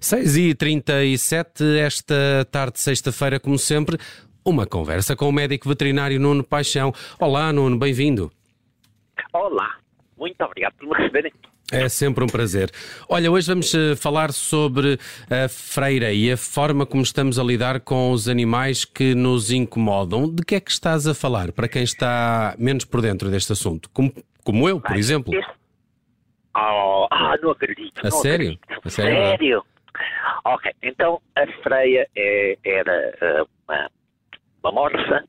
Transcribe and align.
Seis 0.00 0.36
e 0.36 0.54
trinta 0.54 1.04
e 1.04 1.18
sete 1.18 1.62
esta 1.78 2.46
tarde 2.50 2.74
de 2.74 2.80
sexta-feira, 2.80 3.38
como 3.38 3.58
sempre, 3.58 3.98
uma 4.42 4.66
conversa 4.66 5.14
com 5.14 5.28
o 5.28 5.32
médico 5.32 5.68
veterinário 5.68 6.18
Nuno 6.18 6.42
Paixão. 6.42 6.94
Olá, 7.20 7.52
Nuno, 7.52 7.78
bem-vindo. 7.78 8.32
Olá, 9.34 9.76
muito 10.16 10.42
obrigado 10.42 10.74
por 10.78 10.88
me 10.88 10.96
receberem. 10.96 11.32
É 11.70 11.86
sempre 11.88 12.24
um 12.24 12.26
prazer. 12.26 12.70
Olha, 13.08 13.30
hoje 13.30 13.46
vamos 13.46 13.74
eh, 13.74 13.94
falar 13.94 14.32
sobre 14.32 14.98
a 15.30 15.48
freira 15.48 16.10
e 16.12 16.32
a 16.32 16.36
forma 16.36 16.86
como 16.86 17.02
estamos 17.02 17.38
a 17.38 17.44
lidar 17.44 17.80
com 17.80 18.10
os 18.10 18.26
animais 18.26 18.86
que 18.86 19.14
nos 19.14 19.50
incomodam. 19.50 20.34
De 20.34 20.42
que 20.42 20.54
é 20.54 20.60
que 20.60 20.70
estás 20.70 21.06
a 21.06 21.14
falar, 21.14 21.52
para 21.52 21.68
quem 21.68 21.82
está 21.82 22.54
menos 22.58 22.86
por 22.86 23.02
dentro 23.02 23.30
deste 23.30 23.52
assunto? 23.52 23.90
Como, 23.90 24.10
como 24.42 24.66
eu, 24.66 24.80
por 24.80 24.96
exemplo. 24.96 25.34
Oh, 26.56 27.06
ah, 27.10 27.36
não 27.42 27.50
acredito. 27.50 28.00
A 28.00 28.08
não 28.08 28.18
sério? 28.22 28.58
acredito. 28.62 28.86
A 28.86 28.90
sério, 28.90 29.16
Sério? 29.26 29.64
Ok, 30.46 30.72
então 30.82 31.20
a 31.36 31.46
freia 31.62 32.08
é- 32.16 32.56
era 32.64 33.14
ah, 33.20 33.46
uma, 33.68 33.90
uma 34.64 34.72
morsa 34.72 35.24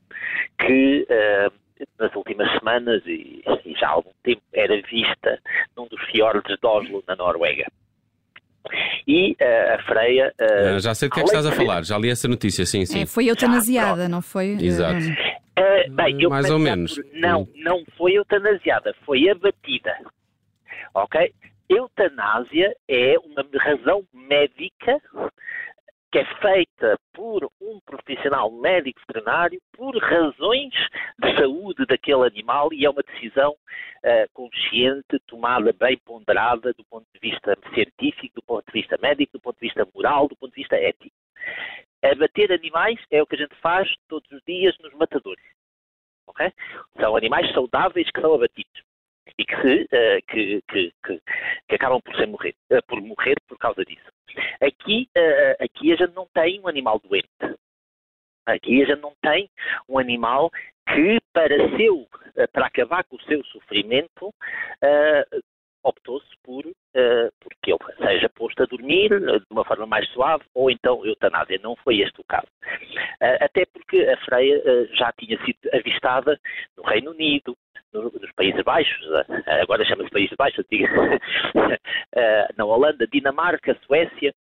que 0.58 1.06
ah, 1.10 1.52
nas 1.98 2.14
últimas 2.14 2.50
semanas 2.58 3.02
e, 3.06 3.42
e 3.64 3.74
já 3.74 3.88
há 3.88 3.90
algum 3.90 4.10
tempo 4.22 4.42
era 4.52 4.74
vista 4.82 5.38
num 5.76 5.86
dos 5.86 6.00
fiordes 6.10 6.56
de 6.58 6.66
Oslo, 6.66 7.02
na 7.06 7.16
Noruega. 7.16 7.66
E 9.06 9.36
ah, 9.40 9.74
a 9.76 9.82
freia. 9.84 10.32
ah, 10.40 10.74
Ah, 10.76 10.78
já 10.78 10.94
sei 10.94 11.08
do 11.08 11.14
que 11.14 11.20
é 11.20 11.22
que 11.22 11.28
estás 11.28 11.46
a 11.46 11.52
falar, 11.52 11.84
já 11.84 11.98
li 11.98 12.10
essa 12.10 12.28
notícia, 12.28 12.64
sim, 12.66 12.84
sim. 12.84 13.02
É, 13.02 13.06
foi 13.06 13.26
eutanasiada, 13.30 14.08
não 14.08 14.20
foi? 14.22 14.56
Exato. 14.60 14.96
Eh? 15.56 15.86
Ah, 15.86 15.90
bem, 16.04 16.22
eu 16.22 16.30
Mais 16.30 16.50
ou 16.50 16.58
já 16.58 16.64
menos. 16.64 16.94
por- 16.94 17.04
Não, 17.14 17.48
não 17.56 17.82
foi 17.96 18.12
eutanasiada, 18.12 18.94
foi 19.04 19.28
abatida. 19.28 19.94
Ok? 20.94 21.32
Eutanásia 21.68 22.74
é 22.88 23.14
uma 23.18 23.44
razão 23.60 24.02
médica 24.12 25.00
que 26.10 26.18
é 26.18 26.24
feita 26.36 26.98
por 27.12 27.48
um 27.60 27.78
profissional 27.86 28.50
médico 28.50 29.00
veterinário 29.06 29.60
por 29.72 29.96
razões 29.96 30.72
de 31.18 31.36
saúde 31.38 31.86
daquele 31.86 32.26
animal 32.26 32.72
e 32.72 32.84
é 32.84 32.90
uma 32.90 33.02
decisão 33.02 33.54
ah, 34.04 34.26
consciente, 34.32 35.20
tomada 35.26 35.72
bem 35.72 35.96
ponderada 35.98 36.72
do 36.72 36.84
ponto 36.84 37.06
de 37.14 37.20
vista 37.20 37.56
científico, 37.72 38.34
do 38.34 38.42
ponto 38.42 38.66
de 38.66 38.72
vista 38.72 38.98
médico, 39.00 39.34
do 39.34 39.40
ponto 39.40 39.56
de 39.60 39.66
vista 39.66 39.86
moral, 39.94 40.26
do 40.26 40.36
ponto 40.36 40.50
de 40.50 40.60
vista 40.60 40.76
ético. 40.76 41.14
Abater 42.02 42.50
animais 42.50 42.98
é 43.10 43.22
o 43.22 43.26
que 43.26 43.36
a 43.36 43.38
gente 43.38 43.54
faz 43.56 43.88
todos 44.08 44.30
os 44.32 44.42
dias 44.44 44.76
nos 44.80 44.92
matadores. 44.94 45.44
ok? 46.26 46.52
São 46.98 47.14
animais 47.14 47.52
saudáveis 47.52 48.10
que 48.10 48.20
são 48.20 48.34
abatidos 48.34 48.89
e 49.40 49.44
que, 49.44 49.86
eh, 49.90 50.20
que, 50.28 50.62
que, 50.68 50.92
que, 51.02 51.74
acabam 51.74 52.00
por, 52.02 52.14
morrer, 52.26 52.54
eh, 52.70 52.80
por 52.82 53.00
morrer 53.00 53.36
por 53.48 53.56
causa 53.56 53.82
disso. 53.84 54.10
Aqui, 54.60 55.08
eh, 55.14 55.56
aqui 55.58 55.92
a 55.92 55.96
gente 55.96 56.14
não 56.14 56.26
tem 56.34 56.60
um 56.60 56.68
animal 56.68 57.00
doente. 57.00 57.58
Aqui 58.46 58.82
a 58.82 58.86
gente 58.86 59.00
não 59.00 59.14
tem 59.22 59.48
um 59.88 59.98
animal 59.98 60.50
que, 60.92 61.18
para, 61.32 61.56
seu, 61.76 62.06
para 62.52 62.66
acabar 62.66 63.04
com 63.04 63.16
o 63.16 63.22
seu 63.22 63.42
sofrimento, 63.44 64.34
optou-se 65.82 66.28
por, 66.42 66.64
eh, 66.94 67.30
por 67.40 67.52
que 67.62 67.72
ele 67.72 67.78
seja 67.98 68.28
posto 68.28 68.62
a 68.62 68.66
dormir 68.66 69.08
de 69.08 69.46
uma 69.50 69.64
forma 69.64 69.86
mais 69.86 70.08
suave 70.10 70.44
ou 70.54 70.70
então 70.70 71.04
eutanásia. 71.04 71.58
Não 71.62 71.76
foi 71.76 72.00
este 72.00 72.20
o 72.20 72.24
caso. 72.24 72.48
Eh, 73.20 73.38
até 73.44 73.64
porque 73.66 73.98
a 74.02 74.16
freia 74.18 74.62
eh, 74.64 74.88
já 74.94 75.12
tinha 75.12 75.38
sido 75.44 75.58
avistada 75.72 76.38
no 76.76 76.82
Reino 76.84 77.10
Unido, 77.12 77.56
nos 77.92 78.32
Países 78.32 78.62
Baixos, 78.62 79.06
eh, 79.46 79.60
agora 79.62 79.84
chama-se 79.84 80.10
Países 80.10 80.36
Baixos, 80.36 80.64
eh, 82.14 82.48
na 82.56 82.64
Holanda, 82.64 83.06
Dinamarca, 83.06 83.76
Suécia, 83.86 84.32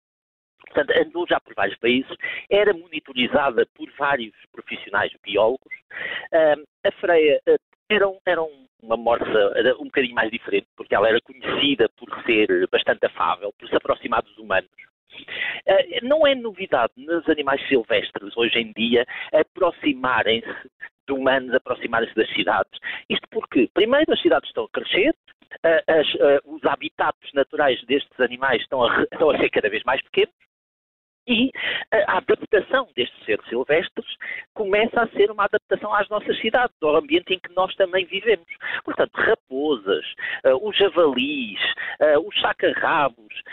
portanto, 0.68 0.92
andou 1.00 1.28
já 1.28 1.40
por 1.40 1.54
vários 1.56 1.78
países, 1.80 2.12
era 2.50 2.74
monitorizada 2.74 3.66
por 3.76 3.90
vários 3.98 4.36
profissionais 4.52 5.12
biólogos. 5.24 5.74
A 6.86 6.92
freia 7.00 7.42
ah, 7.48 7.56
era, 7.90 8.06
era 8.26 8.44
um- 8.44 8.68
uma 8.82 8.96
morsa 8.96 9.76
um 9.80 9.86
bocadinho 9.86 10.16
mais 10.16 10.32
diferente, 10.32 10.68
porque 10.78 10.96
ela 10.96 11.10
era 11.10 11.20
conhecida 11.22 11.90
por 11.98 12.08
ser 12.24 12.68
bastante 12.72 13.06
afável, 13.06 13.52
por 13.60 13.68
se 13.68 13.76
aproximar 13.76 14.22
dos 14.22 14.38
humanos. 14.38 14.70
Não 16.04 16.26
é 16.26 16.34
novidade 16.34 16.94
nos 16.96 17.28
animais 17.28 17.68
silvestres 17.68 18.38
hoje 18.38 18.58
em 18.60 18.72
dia 18.72 19.06
aproximarem-se 19.34 20.70
humanos, 21.12 21.54
aproximarem-se 21.54 22.16
das 22.16 22.30
cidades. 22.34 22.80
Isto 23.10 23.28
porque, 23.30 23.70
primeiro, 23.74 24.12
as 24.12 24.22
cidades 24.22 24.50
estão 24.50 24.66
a 24.66 24.70
crescer, 24.70 25.14
ah, 25.64 25.84
as- 25.88 26.16
ah, 26.22 26.42
os 26.46 26.64
habitats 26.66 27.34
naturais 27.34 27.82
destes 27.86 28.20
animais 28.20 28.62
estão 28.62 28.84
a, 28.84 29.04
estão 29.04 29.30
a 29.30 29.38
ser 29.38 29.50
cada 29.50 29.70
vez 29.70 29.84
mais 29.84 30.02
pequenos, 30.04 30.34
e 31.28 31.52
a 31.92 32.18
adaptação 32.18 32.90
destes 32.96 33.24
seres 33.24 33.46
silvestres 33.48 34.08
começa 34.56 35.00
a 35.02 35.08
ser 35.10 35.30
uma 35.30 35.44
adaptação 35.44 35.94
às 35.94 36.10
nossas 36.10 36.40
cidades, 36.40 36.76
ao 36.82 36.96
ambiente 36.96 37.32
em 37.36 37.40
que 37.40 37.54
nós 37.54 37.76
também 37.76 38.04
vivemos. 38.06 38.48
Portanto, 38.84 39.12
raposas, 39.14 40.06
ah, 40.44 40.56
os 40.56 40.76
javalis, 40.76 41.60
ah, 42.02 42.20
os 42.20 42.40
sacarrabos, 42.42 43.44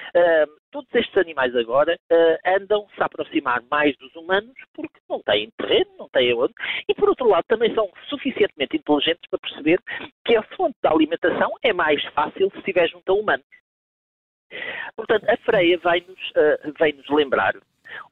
todos 0.77 0.95
estes 0.95 1.17
animais 1.17 1.57
agora 1.57 1.99
ah, 2.13 2.57
andam-se 2.59 3.01
a 3.01 3.07
aproximar 3.07 3.63
mais 3.71 3.97
dos 3.97 4.15
humanos 4.15 4.53
porque 4.75 5.01
não 5.09 5.23
têm 5.23 5.51
terreno, 5.57 5.91
não 5.99 6.09
têm 6.11 6.35
onde, 6.35 6.53
e 6.87 6.95
por 6.95 7.09
outro 7.09 7.29
lado 7.29 7.45
também 7.49 7.75
são 7.75 7.91
suficientemente 8.11 8.77
inteligentes 8.77 9.23
para 9.31 9.39
perceber 9.39 9.81
que 10.25 10.37
a 10.37 10.43
fonte 10.55 10.77
da 10.83 10.91
alimentação 10.91 11.51
é 11.63 11.73
mais 11.73 12.05
fácil 12.13 12.51
se 12.51 12.59
estiver 12.59 12.89
junto 12.91 13.11
a 13.11 13.15
humanos. 13.15 13.47
Portanto, 14.95 15.25
a 15.31 15.37
freia 15.39 15.79
vai-nos 15.79 16.33
ah, 16.37 16.71
vai-nos 16.79 17.09
lembrar 17.09 17.55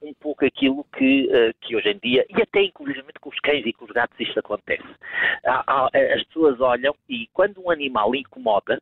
um 0.01 0.15
pouco 0.15 0.47
aquilo 0.47 0.85
que, 0.97 1.29
ah, 1.35 1.53
que 1.61 1.77
hoje 1.77 1.91
em 1.91 1.99
dia, 1.99 2.25
e 2.31 2.41
até 2.41 2.63
inclusive 2.63 3.05
com 3.21 3.29
os 3.29 3.39
cães 3.41 3.67
e 3.67 3.75
com 3.75 3.85
os 3.85 3.91
gatos 3.91 4.19
isto 4.19 4.39
acontece. 4.39 4.89
Há- 5.45 5.65
há- 5.67 5.91
as 6.15 6.23
pessoas 6.25 6.59
olham 6.63 6.95
e 7.11 7.27
quando 7.35 7.61
um 7.63 7.71
animal 7.71 8.15
incomoda, 8.15 8.81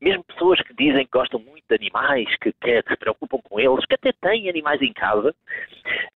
mesmo 0.00 0.24
pessoas 0.24 0.60
que 0.62 0.74
dizem 0.74 1.04
que 1.04 1.12
gostam 1.12 1.40
muito 1.40 1.64
de 1.68 1.74
animais, 1.76 2.28
que, 2.36 2.52
que 2.52 2.82
se 2.88 2.96
preocupam 2.96 3.38
com 3.42 3.58
eles, 3.60 3.84
que 3.86 3.94
até 3.94 4.12
têm 4.12 4.48
animais 4.48 4.80
em 4.82 4.92
casa, 4.92 5.34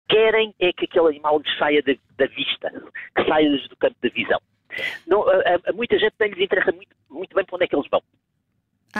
querem 0.09 0.53
é 0.59 0.71
que 0.73 0.85
aquele 0.85 1.07
animal 1.07 1.39
lhes 1.39 1.57
saia 1.57 1.81
da, 1.83 1.93
da 2.17 2.25
vista, 2.27 2.69
que 3.15 3.23
saia-lhes 3.25 3.67
do 3.67 3.75
campo 3.77 3.95
da 4.01 4.09
visão. 4.09 4.39
Não, 5.07 5.27
a, 5.27 5.33
a- 5.69 5.73
muita 5.73 5.97
gente 5.97 6.13
nem 6.19 6.29
lhes 6.31 6.43
interessa 6.43 6.71
muito, 6.71 6.95
muito 7.09 7.35
bem 7.35 7.45
para 7.45 7.55
onde 7.55 7.65
é 7.65 7.67
que 7.67 7.75
eles 7.75 7.87
vão. 7.89 8.01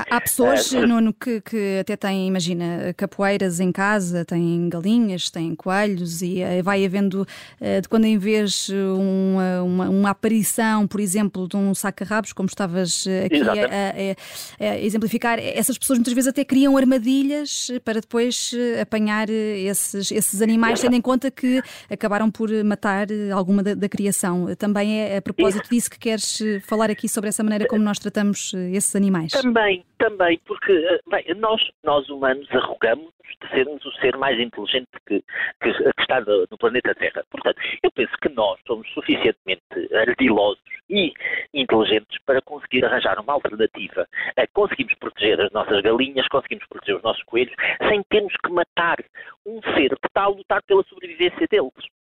Há, 0.09 0.21
pessoas, 0.21 0.73
Eh, 0.73 0.85
Nuno, 0.85 1.13
que, 1.13 1.41
que 1.41 1.77
até 1.81 1.95
têm, 1.95 2.27
imagina, 2.27 2.93
capoeiras 2.95 3.59
em 3.59 3.71
casa, 3.71 4.23
têm 4.25 4.69
galinhas, 4.69 5.29
têm 5.29 5.55
coelhos 5.55 6.21
e 6.21 6.41
eh, 6.41 6.61
vai 6.61 6.83
havendo, 6.85 7.25
eh, 7.59 7.81
de 7.81 7.87
quando 7.89 8.05
em 8.05 8.17
vez, 8.17 8.69
uma, 8.69 9.61
uma, 9.63 9.89
uma 9.89 10.09
aparição, 10.09 10.87
por 10.87 10.99
exemplo, 10.99 11.47
de 11.47 11.55
um 11.55 11.73
saca-rabos, 11.73 12.33
como 12.33 12.47
estavas 12.47 13.05
eh, 13.07 13.25
aqui 13.25 13.41
a, 13.41 13.53
a- 13.53 14.71
a- 14.73 14.77
exemplificar, 14.79 15.39
essas 15.39 15.77
pessoas 15.77 15.99
muitas 15.99 16.13
vezes 16.13 16.27
até 16.27 16.43
criam 16.43 16.75
armadilhas 16.77 17.69
para 17.83 17.99
depois 18.01 18.51
eh, 18.53 18.81
apanhar 18.81 19.29
eh, 19.29 19.59
esses, 19.61 20.11
esses 20.11 20.41
animais, 20.41 20.79
tendo 20.81 20.95
em 20.95 21.01
conta 21.01 21.31
que 21.31 21.61
acabaram 21.89 22.29
por 22.29 22.49
matar 22.63 23.09
eh, 23.11 23.31
alguma 23.31 23.63
da, 23.63 23.73
da 23.73 23.89
criação. 23.89 24.47
Também 24.55 24.99
é 24.99 25.17
a 25.17 25.21
propósito 25.21 25.69
disso 25.69 25.89
que 25.89 25.99
queres 25.99 26.41
eh, 26.41 26.59
falar 26.59 26.89
aqui 26.89 27.07
sobre 27.07 27.29
essa 27.29 27.43
maneira 27.43 27.67
como 27.67 27.83
nós 27.83 27.99
tratamos 27.99 28.51
eh, 28.55 28.71
esses 28.73 28.95
animais. 28.95 29.31
Também, 29.31 29.83
também, 29.97 30.39
porque 30.45 30.71
eh, 30.71 30.99
bem, 31.09 31.25
nós, 31.35 31.61
nós 31.83 32.07
humanos 32.09 32.47
arrogamos 32.51 33.11
de 33.41 33.49
sermos 33.49 33.83
o 33.85 33.91
ser 33.93 34.15
mais 34.17 34.39
inteligente 34.39 34.87
que, 35.05 35.23
que, 35.61 35.73
que 35.73 36.01
está 36.01 36.21
no, 36.21 36.47
no 36.49 36.57
planeta 36.57 36.95
Terra. 36.95 37.23
Portanto, 37.29 37.59
eu 37.83 37.91
penso 37.91 38.13
que 38.21 38.29
nós 38.29 38.59
somos 38.65 38.87
suficientemente 38.93 39.63
ardilosos 39.93 40.61
e 40.89 41.13
inteligentes 41.53 42.17
para 42.25 42.41
conseguir 42.41 42.85
arranjar 42.85 43.19
uma 43.19 43.33
alternativa. 43.33 44.07
Eh, 44.35 44.47
Conseguimos 44.53 44.93
proteger 44.95 45.39
as 45.41 45.51
nossas 45.51 45.81
galinhas, 45.81 46.27
conseguimos 46.29 46.65
proteger 46.67 46.95
os 46.95 47.03
nossos 47.03 47.23
coelhos, 47.23 47.53
sem 47.87 48.01
termos 48.03 48.33
que 48.43 48.51
matar 48.51 48.97
um 49.45 49.61
ser 49.73 49.89
que 49.89 50.07
está 50.07 50.23
a 50.23 50.27
lutar 50.27 50.63
pela 50.63 50.83
sobrevivência 50.83 51.47
deles. 51.49 51.96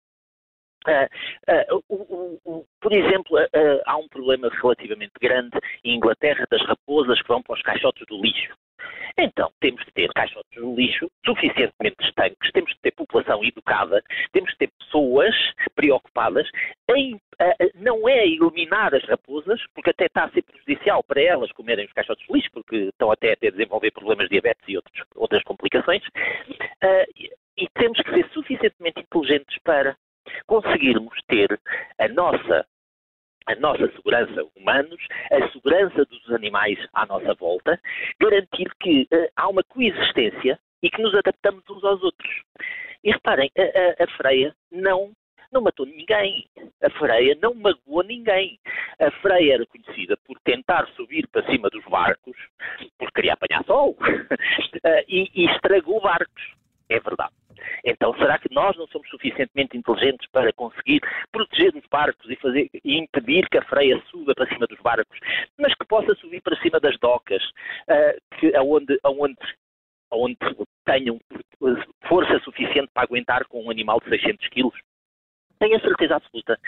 O- 1.89 2.39
o- 2.45 2.65
por 2.81 2.93
exemplo, 2.93 3.37
ah, 3.37 3.47
há 3.85 3.97
um 3.97 4.07
problema 4.07 4.49
relativamente 4.49 5.13
grande 5.19 5.57
em 5.83 5.95
Inglaterra 5.95 6.45
das 6.49 6.61
raposas 6.65 7.21
que 7.21 7.27
vão 7.27 7.41
para 7.41 7.55
os 7.55 7.61
caixotes 7.61 8.05
do 8.07 8.21
lixo. 8.21 8.53
Então, 9.17 9.49
temos 9.61 9.83
de 9.85 9.91
ter 9.93 10.11
caixotes 10.13 10.61
do 10.61 10.75
lixo 10.75 11.09
suficientemente 11.25 11.95
estanques, 12.01 12.51
temos 12.51 12.71
de 12.71 12.79
ter 12.81 12.91
população 12.91 13.43
educada, 13.43 14.03
temos 14.33 14.51
de 14.51 14.57
ter 14.57 14.69
pessoas 14.77 15.33
preocupadas 15.73 16.47
em, 16.95 17.19
não 17.75 18.07
é 18.09 18.27
eliminar 18.27 18.93
as 18.93 19.03
raposas, 19.05 19.59
porque 19.73 19.89
até 19.91 20.05
está 20.05 20.25
a 20.25 20.31
ser 20.31 20.43
prejudicial 20.43 21.01
para 21.03 21.21
elas 21.21 21.51
comerem 21.53 21.85
os 21.85 21.93
caixotes 21.93 22.27
de 22.27 22.33
lixo, 22.33 22.49
porque 22.51 22.75
estão 22.75 23.09
até 23.09 23.31
a 23.31 23.51
desenvolver 23.51 23.91
problemas 23.91 24.25
de 24.27 24.31
diabetes 24.31 24.63
e 24.67 24.75
outros, 24.75 25.03
outras 25.15 25.43
complicações, 25.43 26.03
ah, 26.83 27.05
e, 27.15 27.31
e 27.57 27.69
temos 27.69 27.99
que 28.01 28.11
ser 28.11 28.29
suficientemente 28.31 28.99
inteligentes 28.99 29.57
para 29.63 29.95
conseguirmos 30.45 31.17
ter 31.27 31.59
a 31.99 32.07
nossa 32.09 32.65
a 33.47 33.55
nossa 33.57 33.87
segurança 34.15 34.49
humanos, 34.55 35.07
a 35.31 35.49
segurança 35.49 36.05
dos 36.05 36.31
animais 36.31 36.79
à 36.93 37.05
nossa 37.05 37.33
volta, 37.33 37.79
garantir 38.19 38.71
que 38.79 39.07
uh, 39.11 39.27
há 39.35 39.49
uma 39.49 39.63
coexistência 39.63 40.59
e 40.81 40.89
que 40.89 41.01
nos 41.01 41.13
adaptamos 41.15 41.63
uns 41.69 41.83
aos 41.83 42.01
outros. 42.03 42.43
E 43.03 43.11
reparem, 43.11 43.51
a, 43.57 43.61
a, 43.61 44.03
a 44.05 44.07
freia 44.17 44.55
não 44.71 45.11
não 45.51 45.61
matou 45.61 45.85
ninguém. 45.85 46.49
A 46.83 46.89
freia 46.89 47.37
não 47.41 47.53
magoou 47.53 48.03
ninguém. 48.03 48.59
A 48.99 49.09
freia 49.21 49.53
era 49.53 49.65
conhecida 49.65 50.17
por 50.25 50.37
tentar 50.41 50.85
subir 50.97 51.27
para 51.27 51.49
cima 51.49 51.69
dos 51.69 51.85
barcos, 51.85 52.35
porque 52.97 53.13
queria 53.15 53.33
apanhar 53.33 53.63
sol, 53.63 53.95
e, 55.07 55.31
e 55.33 55.45
estragou 55.45 56.01
barcos. 56.01 56.43
É 56.89 56.99
verdade. 56.99 57.33
Então, 57.83 58.13
será 58.17 58.37
que 58.37 58.53
nós 58.53 58.75
não 58.77 58.87
somos 58.87 59.09
suficientemente 59.09 59.77
inteligentes 59.77 60.27
para 60.31 60.51
conseguir 60.53 61.01
proteger 61.31 61.75
os 61.75 61.85
barcos 61.89 62.29
e, 62.29 62.35
fazer, 62.37 62.69
e 62.83 62.97
impedir 62.97 63.47
que 63.49 63.57
a 63.57 63.65
freia 63.65 64.01
suba 64.09 64.33
para 64.35 64.47
cima 64.47 64.67
dos 64.67 64.79
barcos, 64.79 65.19
mas 65.57 65.73
que 65.75 65.85
possa 65.85 66.13
subir 66.15 66.41
para 66.41 66.59
cima 66.61 66.79
das 66.79 66.97
docas, 66.99 67.43
uh, 67.43 68.37
que, 68.39 68.55
aonde, 68.55 68.97
aonde, 69.03 69.35
aonde 70.11 70.37
tenham 70.85 71.19
força 72.07 72.39
suficiente 72.39 72.89
para 72.93 73.03
aguentar 73.03 73.45
com 73.45 73.63
um 73.63 73.71
animal 73.71 73.99
de 73.99 74.09
600 74.09 74.47
quilos? 74.49 74.75
Tenho 75.59 75.77
a 75.77 75.81
certeza 75.81 76.15
absoluta 76.17 76.59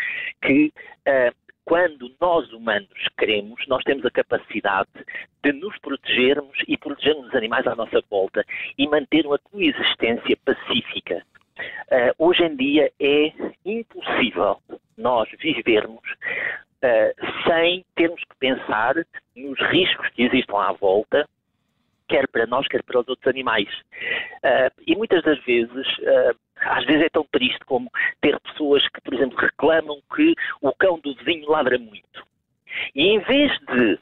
que 0.42 0.72
uh, 1.08 1.47
quando 1.68 2.10
nós 2.22 2.50
humanos 2.54 2.88
queremos, 3.20 3.62
nós 3.68 3.84
temos 3.84 4.06
a 4.06 4.10
capacidade 4.10 4.88
de 5.44 5.52
nos 5.52 5.78
protegermos 5.80 6.58
e 6.66 6.78
protegermos 6.78 7.28
os 7.28 7.36
animais 7.36 7.68
à 7.68 7.76
nossa 7.76 8.02
volta 8.10 8.46
e 8.78 8.88
manter 8.88 9.28
uma 9.28 9.38
coexistência 9.38 10.38
pacífica. 10.46 11.22
Uh, 11.60 12.26
hoje 12.26 12.44
em 12.44 12.56
dia 12.56 12.90
é 13.02 13.34
impossível 13.66 14.62
nós 14.98 15.28
vivermos 15.40 16.00
uh, 16.00 17.44
sem 17.46 17.84
termos 17.96 18.22
que 18.24 18.38
pensar 18.40 18.96
nos 19.36 19.60
riscos 19.70 20.08
que 20.12 20.24
existem 20.24 20.56
à 20.56 20.72
volta, 20.72 21.28
quer 22.08 22.28
para 22.28 22.46
nós, 22.46 22.68
quer 22.68 22.84
para 22.84 23.00
os 23.00 23.08
outros 23.08 23.28
animais. 23.28 23.70
Uh, 24.44 24.72
e 24.86 24.96
muitas 24.96 25.24
das 25.24 25.44
vezes 25.44 25.86
às 26.62 26.86
vezes 26.86 27.04
é 27.04 27.10
tão 27.10 27.26
triste 27.32 27.60
como 27.66 27.90
ter 28.22 28.40
pessoas 28.40 28.88
que, 28.90 29.02
por 29.02 29.14
exemplo, 29.14 29.38
reclamam 29.38 30.00
que 30.16 30.34
o 30.62 30.74
cão 30.74 31.00
do 31.00 31.14
vizinho 31.16 31.50
ladra 31.50 31.78
muito. 31.78 32.26
E 32.96 33.04
em 33.04 33.20
vez 33.20 33.52
de 33.60 34.00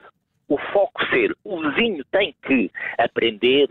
o 0.47 0.57
foco 0.57 1.05
ser 1.07 1.35
o 1.43 1.59
vizinho 1.59 2.03
tem 2.05 2.35
que 2.43 2.71
aprender 2.97 3.69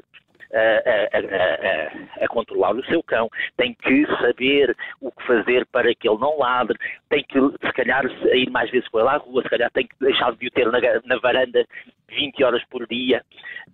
a, 0.52 0.58
a, 0.58 2.22
a, 2.22 2.25
a, 2.25 2.28
controlar 2.28 2.76
o 2.76 2.84
seu 2.84 3.02
cão, 3.02 3.28
tem 3.56 3.75
que 3.75 4.06
saber 4.20 4.76
o 5.00 5.10
que 5.10 5.26
fazer 5.26 5.66
para 5.66 5.92
que 5.94 6.08
ele 6.08 6.19
não 6.19 6.38
ladre, 6.38 6.78
tem 7.08 7.25
que, 7.25 7.38
se 7.40 7.72
calhar, 7.72 8.04
ir 8.32 8.50
mais 8.50 8.70
vezes 8.70 8.88
com 8.88 9.00
ele 9.00 9.08
à 9.08 9.16
rua, 9.16 9.42
se 9.42 9.48
calhar 9.48 9.70
tem 9.72 9.86
que 9.86 9.96
deixar 10.00 10.32
de 10.36 10.46
o 10.46 10.50
ter 10.50 10.70
na, 10.70 10.78
na 11.04 11.19
varanda 11.19 11.66
20 12.08 12.44
horas 12.44 12.64
por 12.66 12.86
dia. 12.86 13.25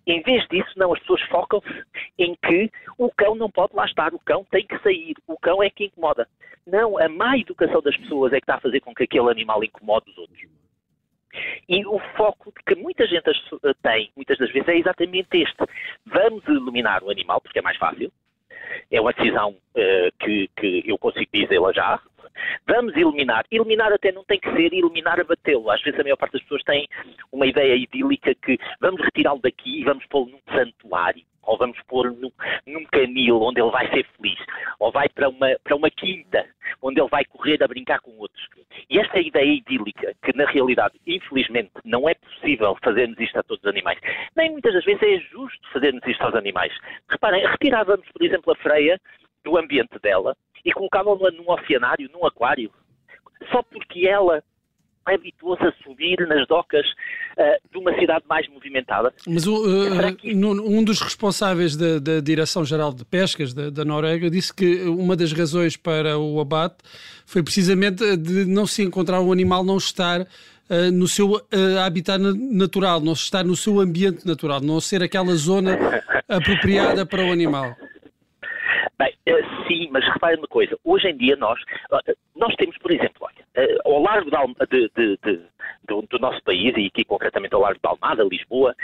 Em 0.07 0.23
vez 0.23 0.47
disso, 0.49 0.71
não, 0.77 0.93
as 0.93 1.01
pessoas 1.01 1.23
focam-se 1.23 1.85
em 2.19 2.35
que 2.35 2.71
o 2.99 3.11
cão 3.11 3.35
não 3.35 3.51
pode 3.51 3.75
lá 3.75 3.85
estar, 3.85 4.15
o 4.15 4.19
cão 4.19 4.45
tem 4.51 4.67
que 4.67 4.79
sair, 4.79 5.15
o 5.27 5.39
cão 5.39 5.63
é 5.63 5.71
que 5.71 5.85
incomoda. 5.85 6.27
Não, 6.67 6.99
a 6.99 7.09
má 7.09 7.37
educação 7.37 7.83
das 7.83 7.97
pessoas 7.97 8.33
é 8.33 8.37
que 8.37 8.45
está 8.45 8.57
a 8.57 8.61
fazer 8.61 8.81
com 8.81 8.95
que 8.95 9.05
aquele 9.05 9.31
animal 9.31 9.63
incomode 9.63 10.11
os 10.11 10.19
outros. 10.19 10.41
E 11.69 11.87
o 11.87 11.99
foco 12.17 12.53
que 12.67 12.75
muita 12.75 13.07
gente 13.07 13.31
tem, 13.83 14.11
muitas 14.17 14.39
das 14.39 14.51
vezes, 14.51 14.69
é 14.69 14.79
exatamente 14.79 15.29
este. 15.33 15.65
Vamos 16.07 16.47
eliminar 16.49 17.03
o 17.05 17.11
animal, 17.11 17.41
porque 17.41 17.61
é 17.61 17.63
mais 17.63 17.77
fácil. 17.77 18.13
É 18.91 19.01
uma 19.01 19.13
decisão 19.13 19.51
uh, 19.51 20.19
que, 20.19 20.49
que 20.57 20.83
eu 20.87 20.99
consigo 20.99 21.31
dizê-la 21.33 21.73
já. 21.73 22.01
Vamos 22.67 22.95
eliminar. 22.97 23.45
Eliminar 23.51 23.93
até 23.93 24.13
não 24.13 24.25
tem 24.25 24.39
que 24.39 24.51
ser 24.51 24.73
eliminar 24.73 25.21
a 25.21 25.25
batê-lo. 25.25 25.71
Às 25.71 25.83
vezes 25.83 25.99
a 25.99 26.03
maior 26.03 26.17
parte 26.17 26.33
das 26.33 26.43
pessoas 26.43 26.63
tem 26.65 26.89
uma 27.33 27.47
ideia 27.47 27.75
idílica 27.75 28.35
que 28.35 28.59
vamos 28.81 29.01
retirá-lo 29.03 29.41
daqui 29.41 29.81
e 29.81 29.85
vamos 29.85 30.05
pô-lo 30.07 30.31
num 30.31 30.41
santuário 30.55 31.25
ou 31.43 31.57
vamos 31.57 31.79
pôr 31.89 32.13
num, 32.13 32.31
num 32.67 32.85
canil 32.87 33.41
onde 33.41 33.61
ele 33.61 33.71
vai 33.71 33.89
ser 33.91 34.07
feliz, 34.17 34.39
ou 34.79 34.93
vai 34.93 35.09
para 35.09 35.29
uma, 35.29 35.49
para 35.65 35.75
uma 35.75 35.91
quinta 35.91 36.47
onde 36.81 37.01
ele 37.01 37.09
vai 37.09 37.25
correr 37.25 37.63
a 37.63 37.69
brincar 37.69 38.01
com 38.01 38.17
outros. 38.19 38.49
E 38.89 38.99
esta 38.99 39.19
ideia 39.19 39.53
idílica, 39.53 40.15
que 40.23 40.37
na 40.37 40.47
realidade, 40.47 40.95
infelizmente, 41.07 41.73
não 41.85 42.09
é 42.09 42.15
possível 42.15 42.77
fazermos 42.83 43.19
isto 43.19 43.39
a 43.39 43.43
todos 43.43 43.63
os 43.65 43.69
animais. 43.69 43.99
Nem 44.37 44.51
muitas 44.51 44.73
das 44.73 44.85
vezes 44.85 45.03
é 45.03 45.19
justo 45.19 45.73
fazermos 45.73 46.07
isto 46.07 46.23
aos 46.23 46.35
animais. 46.35 46.73
Reparem, 47.09 47.45
retirávamos, 47.47 48.07
por 48.13 48.25
exemplo, 48.25 48.53
a 48.53 48.57
freia 48.57 49.01
do 49.45 49.57
ambiente 49.57 49.99
dela 50.01 50.37
e 50.65 50.73
colocávamos-la 50.73 51.31
num 51.31 51.51
oceanário, 51.51 52.11
num 52.13 52.27
aquário, 52.27 52.71
só 53.51 53.63
porque 53.63 54.07
ela 54.07 54.43
habituou-se 55.07 55.65
a 55.65 55.73
subir 55.83 56.19
nas 56.29 56.47
docas 56.47 56.87
uh, 56.87 57.71
de 57.71 57.79
uma 57.79 57.93
cidade 57.99 58.25
mais 58.29 58.47
movimentada. 58.49 59.13
Mas 59.27 59.47
uh, 59.47 59.53
um 59.55 60.85
dos 60.85 61.01
responsáveis 61.01 61.77
da, 61.77 61.99
da 61.99 62.21
Direção-Geral 62.21 62.93
de 62.93 63.05
Pescas 63.05 63.53
da, 63.55 63.71
da, 63.71 63.85
Noruega 63.85 64.31
disse 64.31 64.55
que 64.55 64.83
uma 64.83 65.17
das 65.17 65.33
razões 65.33 65.77
para 65.77 66.19
o 66.19 66.41
abate 66.41 66.77
foi 67.27 67.43
precisamente 67.43 68.17
de 68.17 68.45
não 68.45 68.67
se 68.67 68.83
encontrar 68.83 69.21
um 69.21 69.33
animal 69.33 69.65
não 69.65 69.79
estar 69.79 70.21
uh, 70.21 70.27
no 70.93 71.09
seu 71.09 71.41
habitat 71.85 72.19
natural, 72.19 73.01
não 73.01 73.15
estar 73.15 73.45
no 73.45 73.57
seu 73.57 73.81
ambiente 73.81 74.27
natural, 74.27 74.61
não 74.61 74.81
ser 74.81 75.03
aquela 75.03 75.35
zona 75.35 75.79
apropriada 76.29 77.07
para 77.07 77.25
o 77.25 77.33
animal. 77.33 77.75
Bem, 79.01 79.15
sim, 79.67 79.89
mas 79.91 80.07
repare 80.13 80.37
uma 80.37 80.47
coisa. 80.47 80.79
Hoje 80.85 81.09
em 81.09 81.17
dia 81.17 81.35
nós, 81.35 81.59
nós 82.37 82.55
temos, 82.57 82.77
por 82.77 82.93
exemplo, 82.93 83.17
olha, 83.23 83.67
uh, 83.67 83.89
ao 83.91 84.03
largo 84.03 84.31
de, 84.71 84.91
de, 84.95 85.19
de, 85.25 85.41
do, 85.89 86.03
do, 86.03 86.19
nosso 86.19 86.43
país, 86.43 86.75
e 86.77 86.89
aqui 86.89 87.03
concretamente 87.03 87.55
ao 87.55 87.63
largo 87.63 87.81
de 87.81 87.89
Almada, 87.89 88.23
Lisboa, 88.25 88.75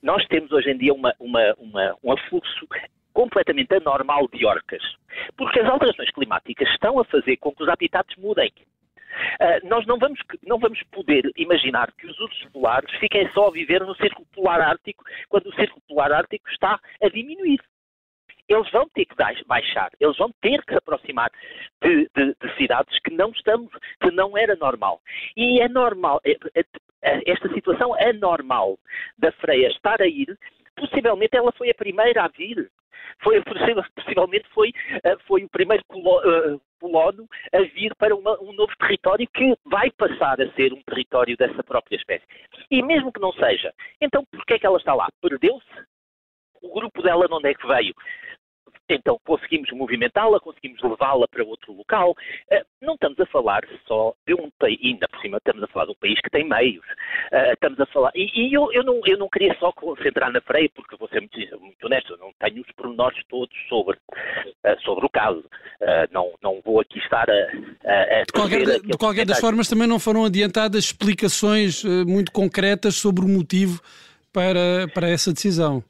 nós 0.00 0.24
temos 0.28 0.52
hoje 0.52 0.70
em 0.70 0.78
dia 0.78 0.94
uma, 0.94 1.12
uma, 1.18 1.54
uma, 1.58 1.96
um 2.04 2.12
afluxo 2.12 2.68
completamente 3.12 3.74
anormal 3.74 4.28
de 4.28 4.46
orcas. 4.46 4.82
Porque 5.36 5.58
as 5.58 5.68
alterações 5.68 6.10
climáticas 6.12 6.68
estão 6.68 7.00
a 7.00 7.04
fazer 7.04 7.36
com 7.38 7.50
que 7.50 7.64
os 7.64 7.68
habitats 7.68 8.14
mudem. 8.16 8.52
Uh, 9.40 9.68
nós 9.68 9.84
não 9.86 9.98
vamos, 9.98 10.20
não 10.46 10.58
vamos 10.60 10.80
poder 10.92 11.32
imaginar 11.36 11.90
que 11.98 12.06
os 12.06 12.16
ursos 12.20 12.44
polares 12.52 12.92
fiquem 13.00 13.28
só 13.32 13.48
a 13.48 13.50
viver 13.50 13.80
no 13.80 13.96
Círculo 13.96 14.24
Polar 14.32 14.60
Ártico, 14.60 15.02
quando 15.28 15.46
o 15.48 15.54
Círculo 15.54 15.82
Polar 15.88 16.12
Ártico 16.12 16.48
está 16.48 16.78
a 17.02 17.08
diminuir 17.08 17.58
eles 18.48 18.70
vão 18.70 18.88
ter 18.90 19.06
que 19.06 19.14
baixar, 19.46 19.90
eles 19.98 20.16
vão 20.16 20.30
ter 20.40 20.62
que 20.64 20.72
se 20.72 20.78
aproximar 20.78 21.30
de, 21.82 22.08
de, 22.14 22.34
de, 22.40 22.56
cidades 22.56 22.98
que 23.00 23.12
não 23.12 23.30
estamos, 23.30 23.72
que 24.00 24.10
não 24.10 24.36
era 24.36 24.54
normal. 24.56 25.00
E 25.36 25.60
é 25.60 25.68
normal, 25.68 26.20
é, 26.24 26.32
é, 26.54 26.64
é, 27.02 27.30
esta 27.30 27.48
situação 27.52 27.96
é 27.96 28.12
normal 28.12 28.78
da 29.18 29.32
Freia 29.32 29.68
estar 29.68 30.00
a 30.00 30.06
ir, 30.06 30.38
possivelmente 30.76 31.36
ela 31.36 31.52
foi 31.52 31.70
a 31.70 31.74
primeira 31.74 32.24
a 32.24 32.28
vir. 32.28 32.70
Foi, 33.22 33.40
possivelmente 33.94 34.48
foi, 34.48 34.72
eh, 35.04 35.16
foi 35.26 35.44
o 35.44 35.48
primeiro 35.48 35.84
eh, 35.84 36.58
colono 36.80 37.28
a 37.52 37.60
vir 37.60 37.94
para 37.96 38.14
uma, 38.16 38.40
um 38.42 38.52
novo 38.52 38.72
território 38.76 39.28
que 39.32 39.54
vai 39.66 39.90
passar 39.92 40.40
a 40.40 40.50
ser 40.54 40.72
um 40.72 40.82
território 40.82 41.36
dessa 41.36 41.62
própria 41.62 41.96
espécie. 41.96 42.24
E 42.70 42.82
mesmo 42.82 43.12
que 43.12 43.20
não 43.20 43.32
seja, 43.32 43.72
então 44.00 44.24
por 44.24 44.44
que 44.44 44.54
é 44.54 44.58
que 44.58 44.66
ela 44.66 44.78
está 44.78 44.94
lá? 44.94 45.08
Perdeu-se? 45.20 45.86
O 46.62 46.72
grupo 46.72 47.02
dela 47.02 47.28
de 47.28 47.34
onde 47.34 47.50
é 47.50 47.54
que 47.54 47.66
veio? 47.66 47.94
Então 48.88 49.18
conseguimos 49.24 49.70
movimentá-la, 49.72 50.38
conseguimos 50.40 50.80
levá-la 50.82 51.26
para 51.28 51.44
outro 51.44 51.72
local. 51.72 52.14
Eh, 52.50 52.64
não 52.82 52.94
estamos 52.94 53.18
a 53.18 53.26
falar 53.26 53.62
só 53.86 54.14
de 54.26 54.34
um 54.34 54.50
país, 54.58 54.78
ainda 54.82 55.08
por 55.08 55.20
cima 55.20 55.38
estamos 55.38 55.62
a 55.62 55.66
falar 55.68 55.86
de 55.86 55.92
um 55.92 55.96
país 56.00 56.20
que 56.20 56.30
tem 56.30 56.46
meios. 56.46 56.84
Eh, 57.32 57.52
estamos 57.54 57.80
a 57.80 57.86
falar. 57.86 58.12
E, 58.14 58.30
e 58.34 58.52
eu, 58.52 58.70
eu, 58.72 58.84
não, 58.84 59.00
eu 59.06 59.16
não 59.16 59.28
queria 59.28 59.56
só 59.58 59.72
concentrar 59.72 60.30
na 60.30 60.40
freia, 60.42 60.68
porque 60.74 60.96
vou 60.96 61.08
ser 61.08 61.20
muito, 61.20 61.60
muito 61.60 61.86
honesto, 61.86 62.12
eu 62.12 62.18
não 62.18 62.32
tenho 62.38 62.60
os 62.60 62.70
pormenores 62.72 63.18
todos 63.28 63.56
sobre, 63.68 63.96
eh, 64.64 64.76
sobre 64.84 65.06
o 65.06 65.10
caso. 65.10 65.44
Não, 66.10 66.32
não 66.42 66.60
vou 66.64 66.80
aqui 66.80 66.98
estar 66.98 67.28
a. 67.28 67.34
a, 67.84 68.20
a 68.20 68.22
de 68.22 68.32
qualquer, 68.32 68.80
de 68.80 68.98
qualquer 68.98 69.26
das 69.26 69.38
formas, 69.38 69.68
também 69.68 69.86
não 69.86 69.98
foram 69.98 70.24
adiantadas 70.24 70.84
explicações 70.84 71.84
muito 72.06 72.32
concretas 72.32 72.94
sobre 72.96 73.24
o 73.24 73.28
motivo 73.28 73.82
para, 74.32 74.88
para 74.94 75.08
essa 75.08 75.32
decisão. 75.32 75.84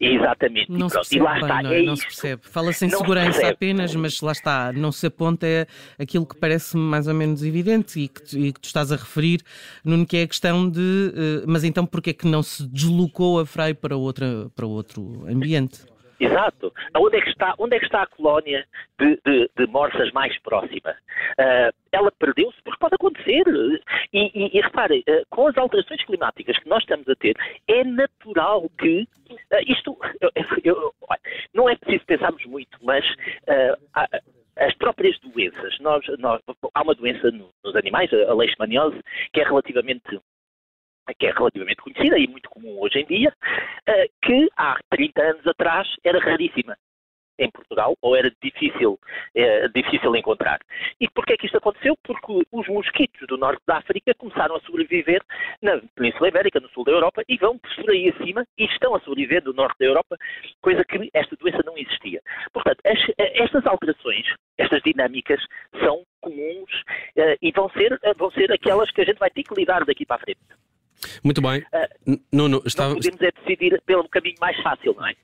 Exatamente. 0.00 0.70
Não 0.70 0.86
e, 0.86 0.90
pronto, 0.90 0.94
percebe, 0.94 1.16
e 1.16 1.22
lá 1.22 1.34
bem, 1.34 1.42
está. 1.42 1.62
Não, 1.62 1.72
é 1.72 1.82
não 1.82 1.96
se 1.96 2.04
percebe. 2.04 2.42
Fala-se 2.44 2.86
em 2.86 2.90
não 2.90 2.98
segurança 2.98 3.48
apenas, 3.48 3.94
mas 3.94 4.20
lá 4.22 4.32
está. 4.32 4.72
Não 4.72 4.90
se 4.90 5.06
aponta 5.06 5.46
é 5.46 5.66
aquilo 5.98 6.26
que 6.26 6.38
parece 6.38 6.76
mais 6.76 7.06
ou 7.06 7.14
menos 7.14 7.44
evidente 7.44 8.00
e 8.00 8.08
que, 8.08 8.22
tu, 8.22 8.38
e 8.38 8.52
que 8.52 8.60
tu 8.60 8.64
estás 8.64 8.90
a 8.90 8.96
referir, 8.96 9.40
Nuno, 9.84 10.06
que 10.06 10.16
é 10.16 10.22
a 10.22 10.26
questão 10.28 10.68
de. 10.70 10.80
Uh, 10.80 11.44
mas 11.46 11.64
então 11.64 11.84
porquê 11.84 12.10
é 12.10 12.14
que 12.14 12.26
não 12.26 12.42
se 12.42 12.66
deslocou 12.66 13.40
a 13.40 13.46
Frei 13.46 13.74
para, 13.74 13.94
outra, 13.94 14.48
para 14.56 14.66
outro 14.66 15.26
ambiente? 15.28 15.84
Exato. 16.18 16.72
Onde 16.96 17.16
é 17.16 17.20
que 17.20 17.30
está, 17.30 17.54
onde 17.58 17.76
é 17.76 17.78
que 17.78 17.86
está 17.86 18.02
a 18.02 18.06
colónia 18.06 18.66
de, 18.98 19.18
de, 19.24 19.50
de 19.56 19.66
morsas 19.66 20.10
mais 20.12 20.38
próxima? 20.40 20.90
Uh, 21.38 21.74
ela 21.92 22.12
perdeu-se 22.12 22.56
porque 22.62 22.78
pode 22.78 22.94
acontecer. 22.94 23.44
E, 24.12 24.30
e, 24.34 24.58
e 24.58 24.60
reparem, 24.60 25.00
uh, 25.08 25.24
com 25.30 25.48
as 25.48 25.56
alterações 25.56 26.04
climáticas 26.04 26.58
que 26.58 26.68
nós 26.68 26.82
estamos 26.82 27.08
a 27.08 27.14
ter, 27.16 27.36
é 27.68 27.84
natural 27.84 28.70
que 28.78 29.06
isto 29.66 29.96
eu, 30.64 30.94
não 31.54 31.68
é 31.68 31.76
preciso 31.76 32.04
pensarmos 32.06 32.44
muito, 32.46 32.78
mas 32.82 33.04
a, 33.94 34.06
as 34.56 34.74
próprias 34.74 35.18
doenças. 35.20 35.78
Nós, 35.80 36.04
nós, 36.18 36.40
há 36.74 36.82
uma 36.82 36.94
doença 36.94 37.30
no, 37.30 37.50
nos 37.64 37.76
animais, 37.76 38.12
a 38.12 38.34
leishmaniose, 38.34 39.00
que 39.32 39.40
é 39.40 39.44
relativamente 39.44 40.20
que 41.18 41.26
é 41.26 41.32
relativamente 41.32 41.82
conhecida 41.82 42.16
e 42.18 42.28
muito 42.28 42.48
comum 42.50 42.78
hoje 42.80 43.00
em 43.00 43.06
dia, 43.06 43.34
eh, 43.88 44.08
que 44.22 44.48
há 44.56 44.78
30 44.90 45.22
anos 45.22 45.46
atrás 45.46 45.88
era 46.04 46.20
raríssima 46.20 46.76
em 47.40 47.50
Portugal, 47.50 47.96
ou 48.02 48.14
era 48.14 48.30
difícil, 48.42 48.98
é, 49.34 49.68
difícil 49.68 50.14
encontrar. 50.14 50.60
E 51.00 51.08
porquê 51.08 51.32
é 51.32 51.36
que 51.36 51.46
isto 51.46 51.56
aconteceu? 51.56 51.96
Porque 52.04 52.46
os 52.52 52.68
mosquitos 52.68 53.26
do 53.26 53.38
norte 53.38 53.62
da 53.66 53.78
África 53.78 54.14
começaram 54.14 54.54
a 54.54 54.60
sobreviver 54.60 55.22
na 55.62 55.80
Península 55.96 56.28
Ibérica, 56.28 56.60
no 56.60 56.68
sul 56.68 56.84
da 56.84 56.92
Europa, 56.92 57.22
e 57.28 57.36
vão 57.38 57.58
por 57.58 57.90
aí 57.90 58.10
acima 58.10 58.44
e 58.58 58.64
estão 58.66 58.94
a 58.94 59.00
sobreviver 59.00 59.42
no 59.44 59.52
norte 59.52 59.78
da 59.78 59.86
Europa, 59.86 60.16
coisa 60.60 60.84
que 60.84 61.10
esta 61.14 61.34
doença 61.36 61.62
não 61.64 61.76
existia. 61.76 62.20
Portanto, 62.52 62.80
as, 62.84 62.98
estas 63.18 63.66
alterações, 63.66 64.26
estas 64.58 64.82
dinâmicas, 64.82 65.40
são 65.82 66.04
comuns 66.20 66.70
uh, 67.16 67.36
e 67.40 67.50
vão 67.52 67.70
ser, 67.70 67.98
vão 68.16 68.30
ser 68.32 68.52
aquelas 68.52 68.90
que 68.90 69.00
a 69.00 69.04
gente 69.04 69.18
vai 69.18 69.30
ter 69.30 69.42
que 69.42 69.54
lidar 69.54 69.84
daqui 69.84 70.04
para 70.04 70.16
a 70.16 70.20
frente. 70.20 70.40
Muito 71.24 71.40
bem. 71.40 71.60
Uh, 71.60 72.20
Nuno, 72.32 72.62
estava... 72.66 72.94
podemos 72.94 73.20
é 73.22 73.30
decidir 73.32 73.80
pelo 73.86 74.08
caminho 74.08 74.36
mais 74.40 74.60
fácil, 74.62 74.94
não 74.94 75.06
é? 75.06 75.14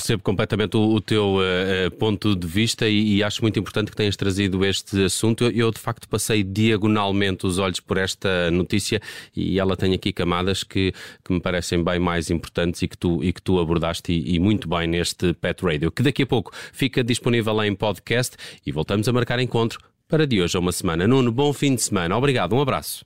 Percebo 0.00 0.22
completamente 0.22 0.78
o, 0.78 0.94
o 0.94 1.00
teu 1.00 1.36
uh, 1.36 1.90
ponto 1.98 2.34
de 2.34 2.46
vista 2.46 2.88
e, 2.88 3.16
e, 3.16 3.22
acho 3.22 3.42
muito 3.42 3.58
importante 3.58 3.90
que 3.90 3.96
tenhas 3.96 4.16
trazido 4.16 4.64
este 4.64 5.04
assunto. 5.04 5.44
Eu, 5.44 5.50
eu, 5.50 5.70
de 5.70 5.78
facto, 5.78 6.08
passei 6.08 6.42
diagonalmente 6.42 7.46
os 7.46 7.58
olhos 7.58 7.80
por 7.80 7.98
esta 7.98 8.50
notícia 8.50 8.98
e 9.36 9.60
ela 9.60 9.76
tem 9.76 9.92
aqui 9.92 10.10
camadas 10.10 10.64
que, 10.64 10.92
que 11.22 11.32
me 11.34 11.38
parecem 11.38 11.84
bem 11.84 11.98
mais 11.98 12.30
importantes 12.30 12.80
e 12.80 12.88
que 12.88 12.96
tu, 12.96 13.22
e 13.22 13.30
que 13.30 13.42
tu 13.42 13.60
abordaste 13.60 14.10
e, 14.10 14.36
e, 14.36 14.38
muito 14.38 14.66
bem 14.66 14.86
neste 14.86 15.34
Pet 15.34 15.62
Radio, 15.62 15.92
que 15.92 16.02
daqui 16.02 16.22
a 16.22 16.26
pouco 16.26 16.50
fica 16.72 17.04
disponível 17.04 17.62
em 17.62 17.74
podcast 17.74 18.38
e 18.66 18.72
voltamos 18.72 19.06
a 19.06 19.12
marcar 19.12 19.38
encontro 19.38 19.78
para 20.08 20.26
de 20.26 20.40
hoje 20.40 20.56
a 20.56 20.60
uma 20.60 20.72
semana. 20.72 21.06
Nuno, 21.06 21.30
bom 21.30 21.52
fim 21.52 21.74
de 21.74 21.82
semana. 21.82 22.16
Obrigado, 22.16 22.56
um 22.56 22.62
abraço. 22.62 23.04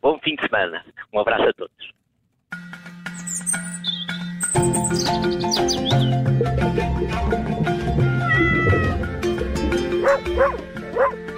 Bom 0.00 0.20
fim 0.22 0.36
de 0.36 0.42
semana. 0.42 0.84
Um 1.12 1.18
abraço 1.18 1.48
a 1.48 1.52
todos. 1.52 1.96
Woo! 10.96 11.35